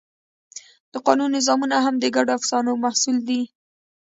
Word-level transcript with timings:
د 0.91 0.93
قانون 1.05 1.29
نظامونه 1.37 1.75
هم 1.85 1.95
د 1.99 2.05
ګډو 2.15 2.31
افسانو 2.37 2.71
محصول 2.83 3.17
دي. 3.29 3.41